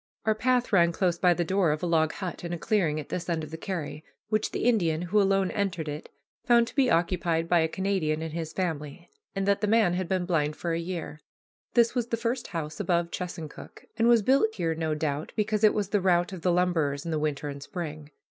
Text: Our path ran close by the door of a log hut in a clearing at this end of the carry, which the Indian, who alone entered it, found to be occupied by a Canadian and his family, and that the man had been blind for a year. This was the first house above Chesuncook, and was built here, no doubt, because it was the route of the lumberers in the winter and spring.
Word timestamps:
Our 0.25 0.33
path 0.33 0.73
ran 0.73 0.91
close 0.91 1.19
by 1.19 1.35
the 1.35 1.43
door 1.43 1.69
of 1.69 1.83
a 1.83 1.85
log 1.85 2.13
hut 2.13 2.43
in 2.43 2.51
a 2.53 2.57
clearing 2.57 2.99
at 2.99 3.09
this 3.09 3.29
end 3.29 3.43
of 3.43 3.51
the 3.51 3.55
carry, 3.57 4.03
which 4.29 4.49
the 4.51 4.63
Indian, 4.63 5.03
who 5.03 5.21
alone 5.21 5.51
entered 5.51 5.87
it, 5.87 6.09
found 6.43 6.65
to 6.69 6.75
be 6.75 6.89
occupied 6.89 7.47
by 7.47 7.59
a 7.59 7.67
Canadian 7.67 8.23
and 8.23 8.33
his 8.33 8.51
family, 8.51 9.11
and 9.35 9.47
that 9.47 9.61
the 9.61 9.67
man 9.67 9.93
had 9.93 10.07
been 10.09 10.25
blind 10.25 10.55
for 10.55 10.73
a 10.73 10.79
year. 10.79 11.19
This 11.75 11.93
was 11.93 12.07
the 12.07 12.17
first 12.17 12.47
house 12.47 12.79
above 12.79 13.11
Chesuncook, 13.11 13.85
and 13.95 14.07
was 14.07 14.23
built 14.23 14.55
here, 14.55 14.73
no 14.73 14.95
doubt, 14.95 15.33
because 15.35 15.63
it 15.63 15.75
was 15.75 15.89
the 15.89 16.01
route 16.01 16.33
of 16.33 16.41
the 16.41 16.51
lumberers 16.51 17.05
in 17.05 17.11
the 17.11 17.19
winter 17.19 17.47
and 17.47 17.61
spring. 17.61 18.09